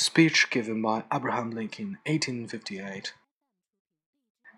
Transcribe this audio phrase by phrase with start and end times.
[0.00, 3.14] Speech given by Abraham Lincoln, 1858.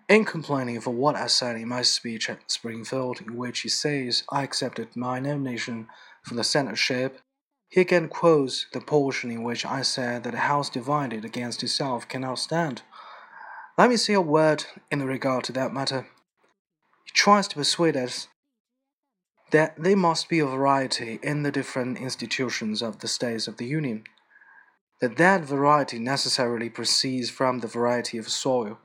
[0.07, 4.23] In complaining for what I said in my speech at Springfield, in which he says
[4.31, 5.87] I accepted my nomination
[6.23, 7.21] for the senatorship,
[7.69, 12.07] he again quotes the portion in which I said that a house divided against itself
[12.07, 12.83] cannot stand.
[13.79, 16.05] Let me say a word in regard to that matter.
[17.05, 18.27] He tries to persuade us
[19.49, 23.65] that there must be a variety in the different institutions of the States of the
[23.65, 24.03] Union
[25.01, 28.77] that that variety necessarily proceeds from the variety of soil,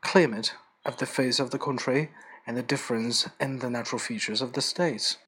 [0.00, 0.54] climate,
[0.86, 2.10] of the face of the country,
[2.46, 5.18] and the difference in the natural features of the states.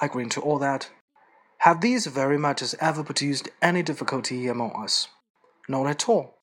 [0.00, 0.90] I agree to all that.
[1.58, 5.08] Have these very matters ever produced any difficulty among us?
[5.68, 6.38] Not at all.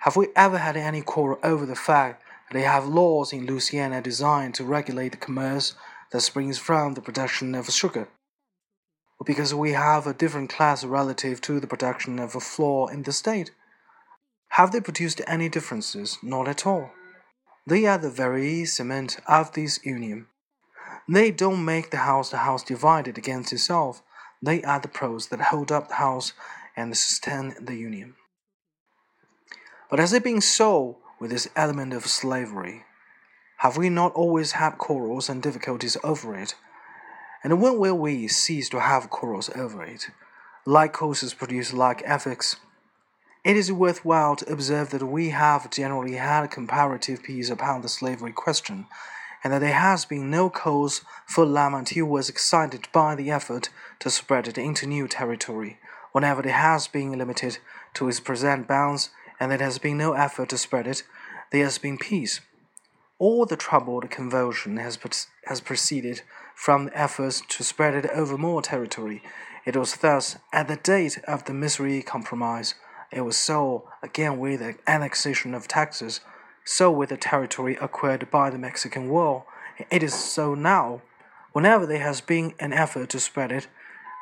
[0.00, 4.02] Have we ever had any quarrel over the fact that they have laws in Louisiana
[4.02, 5.74] designed to regulate the commerce
[6.12, 8.08] that springs from the production of sugar?
[9.24, 13.12] Because we have a different class relative to the production of a flour in the
[13.12, 13.50] state.
[14.54, 16.18] Have they produced any differences?
[16.22, 16.90] Not at all.
[17.66, 20.26] They are the very cement of this union.
[21.08, 24.02] They don't make the house the house divided against itself.
[24.42, 26.32] They are the pros that hold up the house
[26.76, 28.14] and sustain the union.
[29.90, 32.84] But has it been so with this element of slavery?
[33.58, 36.54] Have we not always had quarrels and difficulties over it?
[37.42, 40.08] And when will we cease to have quarrels over it?
[40.66, 42.56] Like causes produce like effects.
[43.42, 48.32] It is worthwhile to observe that we have generally had comparative peace upon the slavery
[48.32, 48.86] question,
[49.42, 53.70] and that there has been no cause for alarm until was excited by the effort
[54.00, 55.78] to spread it into new territory,
[56.12, 57.56] whenever it has been limited
[57.94, 61.02] to its present bounds, and there has been no effort to spread it,
[61.50, 62.42] there has been peace.
[63.18, 64.98] All the troubled convulsion has,
[65.46, 66.20] has proceeded
[66.60, 69.22] from the efforts to spread it over more territory.
[69.64, 72.74] It was thus, at the date of the Missouri Compromise,
[73.10, 76.20] it was so again with the annexation of Texas,
[76.62, 79.46] so with the territory acquired by the Mexican War.
[79.90, 81.00] It is so now.
[81.52, 83.66] Whenever there has been an effort to spread it,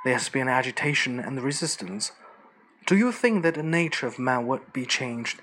[0.04, 2.12] there has been agitation and resistance.
[2.86, 5.40] Do you think that the nature of man would be changed?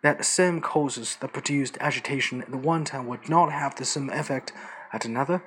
[0.00, 3.84] That the same causes that produced agitation at the one time would not have the
[3.84, 4.54] same effect
[4.94, 5.42] at another?